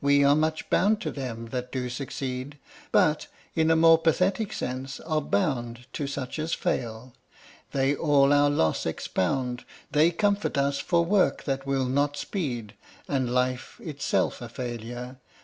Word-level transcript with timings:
We 0.00 0.22
are 0.22 0.36
much 0.36 0.70
bound 0.70 1.00
to 1.00 1.10
them 1.10 1.46
that 1.46 1.72
do 1.72 1.90
succeed; 1.90 2.56
But, 2.92 3.26
in 3.56 3.68
a 3.68 3.74
more 3.74 3.98
pathetic 3.98 4.52
sense, 4.52 5.00
are 5.00 5.20
bound 5.20 5.88
To 5.94 6.06
such 6.06 6.38
as 6.38 6.54
fail. 6.54 7.14
They 7.72 7.96
all 7.96 8.32
our 8.32 8.48
loss 8.48 8.86
expound; 8.86 9.64
They 9.90 10.12
comfort 10.12 10.56
us 10.56 10.78
for 10.78 11.04
work 11.04 11.42
that 11.46 11.66
will 11.66 11.86
not 11.86 12.16
speed, 12.16 12.74
And 13.08 13.28
life 13.28 13.80
itself 13.82 14.40
a 14.40 14.48
failure. 14.48 15.16